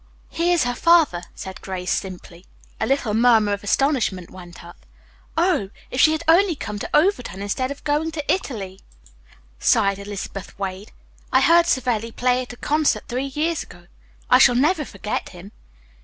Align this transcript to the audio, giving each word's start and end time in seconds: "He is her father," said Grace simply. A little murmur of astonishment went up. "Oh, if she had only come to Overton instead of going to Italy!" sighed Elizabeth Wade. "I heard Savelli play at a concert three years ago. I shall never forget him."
"He 0.31 0.51
is 0.51 0.63
her 0.63 0.73
father," 0.73 1.21
said 1.35 1.61
Grace 1.61 1.91
simply. 1.91 2.47
A 2.79 2.87
little 2.87 3.13
murmur 3.13 3.53
of 3.53 3.63
astonishment 3.63 4.31
went 4.31 4.63
up. 4.65 4.83
"Oh, 5.37 5.69
if 5.91 6.01
she 6.01 6.11
had 6.11 6.23
only 6.27 6.55
come 6.55 6.79
to 6.79 6.89
Overton 6.91 7.39
instead 7.43 7.69
of 7.69 7.83
going 7.83 8.09
to 8.13 8.33
Italy!" 8.33 8.79
sighed 9.59 9.99
Elizabeth 9.99 10.57
Wade. 10.57 10.91
"I 11.31 11.41
heard 11.41 11.67
Savelli 11.67 12.11
play 12.11 12.41
at 12.41 12.51
a 12.51 12.57
concert 12.57 13.07
three 13.07 13.27
years 13.27 13.61
ago. 13.61 13.85
I 14.27 14.39
shall 14.39 14.55
never 14.55 14.85
forget 14.85 15.29
him." 15.29 15.51